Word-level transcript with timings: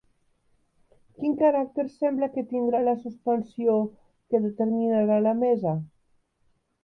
Quin 1.17 1.35
caràcter 1.41 1.83
sembla 1.97 2.29
que 2.37 2.43
tindrà 2.53 2.79
la 2.87 2.95
suspensió 3.03 3.77
que 4.31 4.41
determinarà 4.47 5.19
la 5.27 5.35
mesa? 5.45 5.75